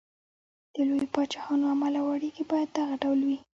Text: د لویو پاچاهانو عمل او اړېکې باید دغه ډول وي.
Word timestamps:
د 0.73 0.75
لویو 0.87 1.11
پاچاهانو 1.13 1.71
عمل 1.73 1.93
او 2.01 2.07
اړېکې 2.15 2.43
باید 2.51 2.69
دغه 2.77 2.95
ډول 3.03 3.19
وي. 3.27 3.37